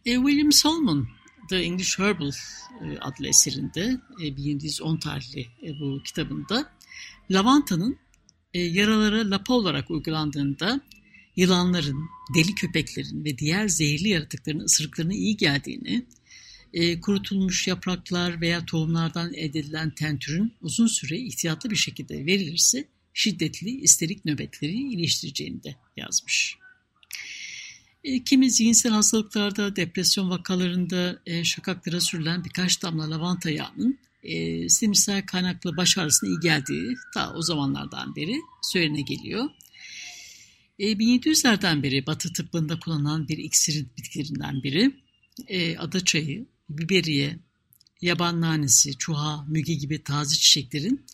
E, 0.06 0.16
William 0.16 0.52
Solomon 0.52 1.08
The 1.50 1.58
English 1.58 2.00
Herbal 2.00 2.32
e, 2.82 2.98
adlı 3.00 3.28
eserinde 3.28 3.98
e, 4.24 4.38
1710 4.38 4.98
tarihli 4.98 5.48
e, 5.64 5.80
bu 5.80 6.04
kitabında 6.04 6.72
lavantanın 7.32 7.98
e, 8.54 8.60
yaralara 8.60 9.30
lapa 9.30 9.54
olarak 9.54 9.92
uygulandığında 9.92 10.82
yılanların, 11.36 12.10
deli 12.36 12.56
köpeklerin 12.56 13.26
ve 13.26 13.38
diğer 13.38 13.68
zehirli 13.68 14.10
yaratıkların 14.10 14.60
ısırıklarına 14.60 15.14
iyi 15.14 15.38
geldiğini, 15.38 16.06
e, 16.75 17.00
kurutulmuş 17.01 17.67
yapraklar 17.67 18.41
veya 18.41 18.65
tohumlardan 18.65 19.34
edilen 19.34 19.89
tentürün 19.89 20.53
uzun 20.62 20.88
süre 20.88 21.17
ihtiyatlı 21.17 21.70
bir 21.70 21.75
şekilde 21.75 22.25
verilirse 22.25 22.88
şiddetli 23.13 23.70
isterik 23.70 24.25
nöbetleri 24.25 24.74
iyileştireceğini 24.74 25.63
de 25.63 25.75
yazmış. 25.98 26.58
E, 28.03 28.24
kimi 28.24 28.51
zihinsel 28.51 28.91
hastalıklarda, 28.91 29.75
depresyon 29.75 30.29
vakalarında 30.29 31.20
e, 31.25 31.44
şakaklara 31.44 32.01
sürülen 32.01 32.44
birkaç 32.44 32.84
damla 32.84 33.10
lavanta 33.10 33.50
yağının 33.50 34.00
e, 34.24 34.70
sinirsel 34.70 35.25
kaynaklı 35.25 35.77
baş 35.77 35.98
ağrısına 35.98 36.29
iyi 36.29 36.39
geldiği 36.39 36.96
ta 37.13 37.34
o 37.34 37.41
zamanlardan 37.41 38.15
beri 38.15 38.36
söylene 38.62 39.01
geliyor. 39.01 39.50
E, 40.79 40.86
1700'lerden 40.86 41.84
beri 41.84 42.05
Batı 42.05 42.34
tıbbında 42.34 42.79
kullanılan 42.79 43.27
bir 43.27 43.38
iksir 43.38 43.86
bitkilerinden 43.98 44.63
biri. 44.63 44.91
E, 45.48 45.77
ada 45.77 46.05
çayı, 46.05 46.46
biberiye, 46.70 47.40
yaban 48.02 48.42
nanesi, 48.42 48.98
çuha, 48.98 49.46
müge 49.48 49.74
gibi 49.74 50.04
taze 50.04 50.36
çiçeklerin 50.36 51.06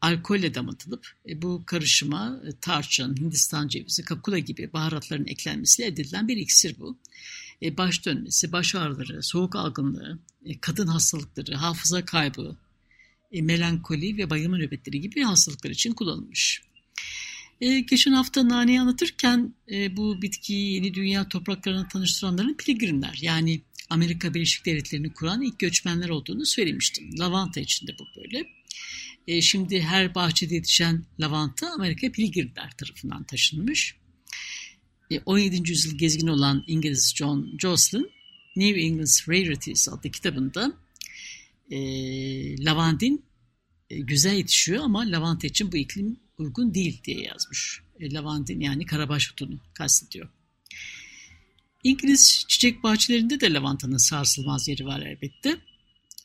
alkolle 0.00 0.54
damıtılıp 0.54 1.06
e, 1.28 1.42
bu 1.42 1.62
karışıma 1.66 2.40
e, 2.48 2.50
tarçın, 2.60 3.16
Hindistan 3.16 3.68
cevizi, 3.68 4.04
kakula 4.04 4.38
gibi 4.38 4.72
baharatların 4.72 5.26
eklenmesiyle 5.26 5.88
elde 5.88 6.02
edilen 6.02 6.28
bir 6.28 6.36
iksir 6.36 6.76
bu. 6.78 6.98
E, 7.62 7.76
baş 7.76 8.06
dönmesi, 8.06 8.52
baş 8.52 8.74
ağrıları, 8.74 9.22
soğuk 9.22 9.56
algınlığı, 9.56 10.18
e, 10.44 10.60
kadın 10.60 10.86
hastalıkları, 10.86 11.54
hafıza 11.54 12.04
kaybı, 12.04 12.56
e, 13.32 13.42
melankoli 13.42 14.16
ve 14.16 14.30
bayılma 14.30 14.58
nöbetleri 14.58 15.00
gibi 15.00 15.22
hastalıklar 15.22 15.70
için 15.70 15.92
kullanılmış. 15.92 16.62
E, 17.60 17.80
geçen 17.80 18.12
hafta 18.12 18.48
naneyi 18.48 18.80
anlatırken 18.80 19.54
e, 19.70 19.96
bu 19.96 20.22
bitkiyi 20.22 20.72
yeni 20.74 20.94
dünya 20.94 21.28
topraklarına 21.28 21.88
tanıştıranların 21.88 22.54
pilgrimler 22.54 23.18
yani 23.22 23.60
Amerika 23.90 24.34
Birleşik 24.34 24.66
Devletleri'ni 24.66 25.12
kuran 25.12 25.42
ilk 25.42 25.58
göçmenler 25.58 26.08
olduğunu 26.08 26.46
söylemiştim. 26.46 27.18
Lavanta 27.18 27.60
için 27.60 27.86
de 27.86 27.96
bu 27.98 28.04
böyle. 28.20 28.46
E, 29.26 29.40
şimdi 29.40 29.82
her 29.82 30.14
bahçede 30.14 30.54
yetişen 30.54 31.04
lavanta 31.20 31.70
Amerika 31.70 32.12
pilgrimler 32.12 32.70
tarafından 32.70 33.24
taşınmış. 33.24 33.96
E, 35.10 35.18
17. 35.18 35.70
yüzyıl 35.70 35.98
gezgin 35.98 36.26
olan 36.26 36.64
İngiliz 36.66 37.14
John 37.16 37.58
Jocelyn, 37.58 38.10
New 38.56 38.80
England's 38.80 39.28
Rarities 39.28 39.88
adlı 39.88 40.10
kitabında 40.10 40.72
e, 41.70 41.78
lavandin 42.64 43.24
e, 43.90 43.98
güzel 43.98 44.34
yetişiyor 44.34 44.84
ama 44.84 45.00
lavanta 45.00 45.46
için 45.46 45.72
bu 45.72 45.76
iklim 45.76 46.20
uygun 46.38 46.74
değil 46.74 47.00
diye 47.04 47.20
yazmış. 47.20 47.80
E, 48.00 48.12
lavandin 48.12 48.60
yani 48.60 48.86
karabaş 48.86 49.32
otunu 49.32 49.60
kastediyor. 49.74 50.28
İngiliz 51.84 52.44
çiçek 52.48 52.82
bahçelerinde 52.82 53.40
de 53.40 53.52
lavantanın 53.52 53.96
sarsılmaz 53.96 54.68
yeri 54.68 54.86
var 54.86 55.00
elbette. 55.00 55.56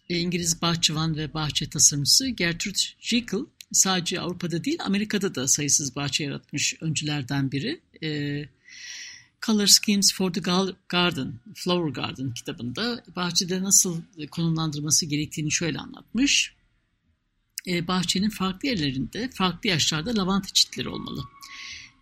E, 0.09 0.19
İngiliz 0.19 0.61
bahçıvan 0.61 1.15
ve 1.17 1.33
bahçe 1.33 1.69
tasarımcısı 1.69 2.27
Gertrude 2.27 2.77
Jekyll 2.99 3.45
sadece 3.71 4.19
Avrupa'da 4.19 4.63
değil 4.63 4.77
Amerika'da 4.85 5.35
da 5.35 5.47
sayısız 5.47 5.95
bahçe 5.95 6.23
yaratmış 6.23 6.75
öncülerden 6.81 7.51
biri. 7.51 7.81
E, 8.03 8.41
Color 9.45 9.67
Schemes 9.67 10.13
for 10.13 10.33
the 10.33 10.41
Garden, 10.89 11.33
Flower 11.55 12.03
Garden 12.03 12.33
kitabında 12.33 13.03
bahçede 13.15 13.63
nasıl 13.63 14.01
konumlandırması 14.31 15.05
gerektiğini 15.05 15.51
şöyle 15.51 15.79
anlatmış. 15.79 16.55
E, 17.67 17.87
bahçenin 17.87 18.29
farklı 18.29 18.67
yerlerinde, 18.67 19.29
farklı 19.33 19.69
yaşlarda 19.69 20.15
lavanta 20.15 20.47
çitleri 20.53 20.89
olmalı. 20.89 21.23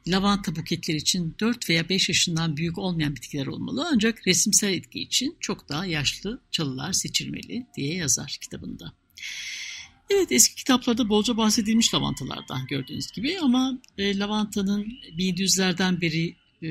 Lavanta 0.08 0.56
buketleri 0.56 0.98
için 0.98 1.36
4 1.40 1.70
veya 1.70 1.90
5 1.90 2.10
yaşından 2.10 2.58
büyük 2.58 2.78
olmayan 2.78 3.16
bitkiler 3.16 3.48
olmalı 3.48 3.88
ancak 3.94 4.28
resimsel 4.28 4.74
etki 4.74 5.00
için 5.00 5.38
çok 5.40 5.70
daha 5.70 5.86
yaşlı 5.86 6.42
çalılar 6.52 6.94
seçilmeli 6.94 7.68
diye 7.78 7.96
yazar 7.96 8.38
kitabında. 8.42 8.94
Evet 10.10 10.32
eski 10.32 10.56
kitaplarda 10.56 11.10
bolca 11.10 11.38
bahsedilmiş 11.38 11.94
lavantalardan 11.94 12.68
gördüğünüz 12.68 13.12
gibi 13.12 13.40
ama 13.40 13.80
e, 13.98 14.18
lavantanın 14.18 14.88
1700'lerden 15.18 16.02
beri 16.02 16.36
e, 16.64 16.70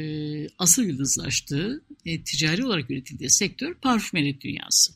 asıl 0.59 0.83
yıldızlaştığı, 0.83 1.83
e, 2.07 2.23
ticari 2.23 2.67
olarak 2.67 2.91
üretildiği 2.91 3.31
sektör 3.31 3.75
parfümeri 3.75 4.41
dünyası. 4.41 4.93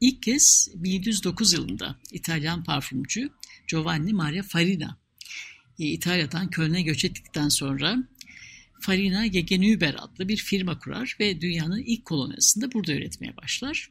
İlk 0.00 0.22
kez 0.22 0.70
1709 0.74 1.52
yılında 1.52 1.96
İtalyan 2.12 2.64
parfümcü 2.64 3.30
Giovanni 3.68 4.12
Maria 4.12 4.42
Farina 4.42 4.98
İtalya'dan 5.78 6.50
Köln'e 6.50 6.82
göç 6.82 7.04
ettikten 7.04 7.48
sonra 7.48 7.98
Farina 8.80 9.26
Gegenüber 9.26 9.96
adlı 9.98 10.28
bir 10.28 10.36
firma 10.36 10.78
kurar 10.78 11.16
ve 11.20 11.40
dünyanın 11.40 11.82
ilk 11.86 12.04
kolonyasında 12.04 12.72
burada 12.72 12.92
üretmeye 12.92 13.36
başlar. 13.36 13.90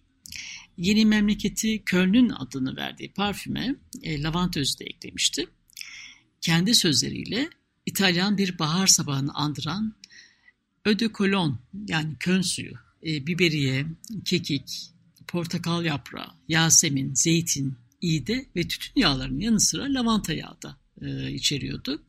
Yeni 0.77 1.05
memleketi 1.05 1.83
Köln'ün 1.85 2.29
adını 2.29 2.75
verdiği 2.75 3.13
parfüme 3.13 3.75
e, 4.03 4.21
lavanta 4.21 4.59
özü 4.59 4.79
de 4.79 4.85
eklemişti. 4.85 5.47
Kendi 6.41 6.75
sözleriyle 6.75 7.49
İtalyan 7.85 8.37
bir 8.37 8.59
bahar 8.59 8.87
sabahını 8.87 9.33
andıran 9.33 9.95
Eau 10.85 10.99
de 10.99 11.09
Cologne 11.13 11.55
yani 11.87 12.15
kön 12.19 12.41
suyu, 12.41 12.73
e, 13.05 13.27
biberiye, 13.27 13.85
kekik, 14.25 14.91
portakal 15.27 15.85
yaprağı, 15.85 16.31
yasemin, 16.47 17.13
zeytin, 17.13 17.77
iğde 18.01 18.45
ve 18.55 18.67
tütün 18.67 19.01
yağlarının 19.01 19.39
yanı 19.39 19.59
sıra 19.59 19.83
lavanta 19.83 20.33
yağı 20.33 20.61
da 20.61 20.84
e, 21.01 21.31
içeriyordu. 21.31 22.03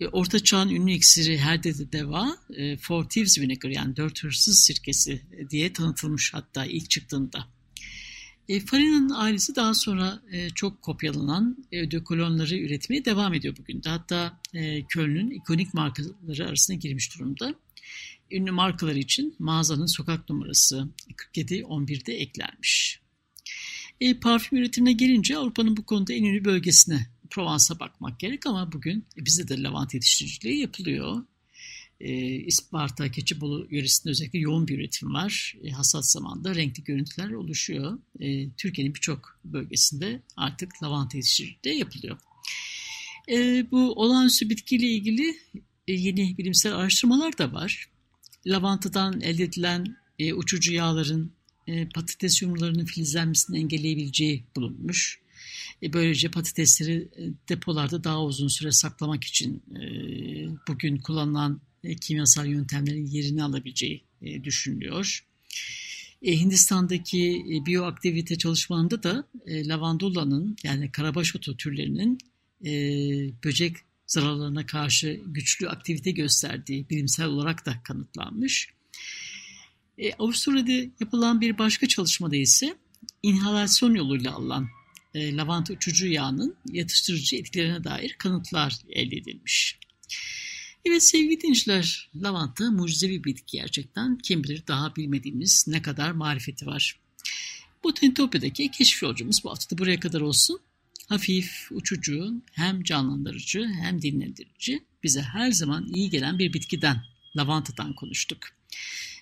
E, 0.00 0.06
Orta 0.06 0.44
Çağ'ın 0.44 0.68
ünlü 0.68 0.92
iksiri 0.92 1.38
Herde 1.38 1.92
Deva, 1.92 2.36
e, 2.56 2.76
Four 2.76 3.04
Thieves 3.04 3.38
Vinegar 3.38 3.70
yani 3.70 3.96
dört 3.96 4.24
hırsız 4.24 4.58
sirkesi 4.58 5.22
diye 5.50 5.72
tanıtılmış 5.72 6.34
hatta 6.34 6.66
ilk 6.66 6.90
çıktığında. 6.90 7.56
E, 8.48 8.60
Farina'nın 8.60 9.10
ailesi 9.10 9.56
daha 9.56 9.74
sonra 9.74 10.22
e, 10.32 10.50
çok 10.50 10.82
kopyalanan 10.82 11.66
e, 11.72 11.80
ödökolonları 11.80 12.56
üretmeye 12.56 13.04
devam 13.04 13.34
ediyor 13.34 13.56
bugün 13.58 13.82
de. 13.82 13.88
Hatta 13.88 14.40
e, 14.54 14.82
Köln'ün 14.82 15.30
ikonik 15.30 15.74
markaları 15.74 16.46
arasına 16.48 16.76
girmiş 16.76 17.18
durumda. 17.18 17.54
Ünlü 18.30 18.50
markalar 18.50 18.94
için 18.94 19.36
mağazanın 19.38 19.86
sokak 19.86 20.30
numarası 20.30 20.88
4711'de 21.34 22.14
eklenmiş. 22.14 23.00
E, 24.00 24.20
parfüm 24.20 24.58
üretimine 24.58 24.92
gelince 24.92 25.36
Avrupa'nın 25.36 25.76
bu 25.76 25.86
konuda 25.86 26.12
en 26.12 26.24
ünlü 26.24 26.44
bölgesine 26.44 27.06
Provence'a 27.30 27.80
bakmak 27.80 28.20
gerek 28.20 28.46
ama 28.46 28.72
bugün 28.72 29.06
bizde 29.16 29.48
de 29.48 29.62
lavanta 29.62 29.96
yetiştiriciliği 29.96 30.60
yapılıyor. 30.60 31.22
E, 32.00 32.12
İsparta, 32.24 33.10
Keçibolu 33.10 33.66
yöresinde 33.70 34.10
özellikle 34.10 34.38
yoğun 34.38 34.68
bir 34.68 34.78
üretim 34.78 35.14
var. 35.14 35.56
E, 35.64 35.70
hasat 35.70 36.10
zamanda 36.10 36.54
renkli 36.54 36.84
görüntüler 36.84 37.30
oluşuyor. 37.30 37.98
E, 38.20 38.50
Türkiye'nin 38.50 38.94
birçok 38.94 39.38
bölgesinde 39.44 40.22
artık 40.36 40.82
lavanta 40.82 41.16
yetiştiriciliği 41.16 41.78
yapılıyor. 41.78 42.18
E, 43.28 43.66
bu 43.70 43.92
olağanüstü 43.92 44.50
bitkiyle 44.50 44.86
ilgili 44.86 45.36
e, 45.88 45.92
yeni 45.92 46.38
bilimsel 46.38 46.74
araştırmalar 46.74 47.38
da 47.38 47.52
var. 47.52 47.90
Lavantadan 48.46 49.20
elde 49.20 49.44
edilen 49.44 49.96
e, 50.18 50.34
uçucu 50.34 50.72
yağların 50.72 51.32
e, 51.66 51.88
patates 51.88 52.42
yumrularının 52.42 52.84
filizlenmesini 52.84 53.58
engelleyebileceği 53.58 54.44
bulunmuş. 54.56 55.20
E, 55.82 55.92
böylece 55.92 56.30
patatesleri 56.30 57.08
e, 57.16 57.22
depolarda 57.48 58.04
daha 58.04 58.24
uzun 58.24 58.48
süre 58.48 58.72
saklamak 58.72 59.24
için 59.24 59.62
e, 59.74 59.82
bugün 60.68 60.98
kullanılan 60.98 61.60
kimyasal 62.00 62.46
yöntemlerin 62.46 63.06
yerini 63.06 63.44
alabileceği 63.44 64.04
düşünülüyor. 64.44 65.26
Hindistan'daki 66.22 67.44
biyoaktivite 67.66 68.38
çalışmalarında 68.38 69.02
da 69.02 69.24
lavandula'nın 69.46 70.56
yani 70.64 70.92
karabaş 70.92 71.36
otu 71.36 71.56
türlerinin 71.56 72.18
böcek 73.44 73.76
zararlarına 74.06 74.66
karşı 74.66 75.20
güçlü 75.26 75.68
aktivite 75.68 76.10
gösterdiği 76.10 76.90
bilimsel 76.90 77.26
olarak 77.26 77.66
da 77.66 77.82
kanıtlanmış. 77.82 78.68
E, 79.98 80.12
Avusturya'da 80.12 80.90
yapılan 81.00 81.40
bir 81.40 81.58
başka 81.58 81.88
çalışmada 81.88 82.36
ise 82.36 82.76
inhalasyon 83.22 83.94
yoluyla 83.94 84.34
alınan 84.34 84.68
e, 85.16 85.36
lavanta 85.36 85.72
uçucu 85.72 86.06
yağının 86.06 86.56
yatıştırıcı 86.72 87.36
etkilerine 87.36 87.84
dair 87.84 88.12
kanıtlar 88.18 88.76
elde 88.90 89.16
edilmiş. 89.16 89.78
Evet 90.84 91.02
sevgili 91.02 91.40
dinleyiciler, 91.40 92.10
lavanta 92.16 92.70
mucizevi 92.70 93.24
bir 93.24 93.24
bitki 93.24 93.56
gerçekten. 93.56 94.18
Kim 94.18 94.44
bilir 94.44 94.62
daha 94.68 94.96
bilmediğimiz 94.96 95.64
ne 95.68 95.82
kadar 95.82 96.10
marifeti 96.10 96.66
var. 96.66 97.00
Botanitopya'daki 97.84 98.70
keşif 98.70 99.02
yolcumuz 99.02 99.44
bu 99.44 99.50
hafta 99.50 99.78
buraya 99.78 100.00
kadar 100.00 100.20
olsun. 100.20 100.60
Hafif, 101.06 101.68
uçucu, 101.70 102.42
hem 102.52 102.82
canlandırıcı 102.82 103.66
hem 103.82 104.02
dinlendirici, 104.02 104.84
bize 105.02 105.22
her 105.22 105.50
zaman 105.50 105.88
iyi 105.94 106.10
gelen 106.10 106.38
bir 106.38 106.52
bitkiden, 106.52 107.02
lavantadan 107.36 107.94
konuştuk. 107.94 108.38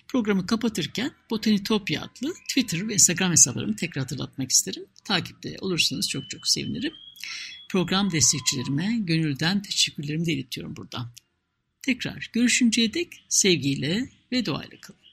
Programı 0.07 0.45
kapatırken 0.45 1.11
Botanitopya 1.29 2.01
adlı 2.01 2.33
Twitter 2.49 2.87
ve 2.87 2.93
Instagram 2.93 3.31
hesaplarımı 3.31 3.75
tekrar 3.75 4.03
hatırlatmak 4.03 4.51
isterim. 4.51 4.85
Takipte 5.03 5.55
olursanız 5.61 6.09
çok 6.09 6.29
çok 6.29 6.47
sevinirim. 6.47 6.93
Program 7.69 8.11
destekçilerime 8.11 8.97
gönülden 8.99 9.61
teşekkürlerimi 9.61 10.25
de 10.25 10.33
iletiyorum 10.33 10.75
buradan. 10.75 11.11
Tekrar 11.81 12.29
görüşünceye 12.33 12.93
dek 12.93 13.25
sevgiyle 13.29 14.09
ve 14.31 14.45
duayla 14.45 14.77
kalın. 14.81 15.05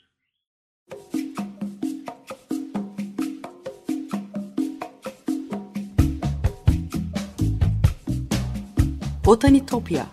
Botanitopya 9.24 10.12